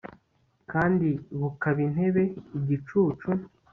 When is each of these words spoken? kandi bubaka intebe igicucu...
kandi 0.71 1.07
bubaka 1.37 1.69
intebe 1.87 2.23
igicucu... 2.57 3.29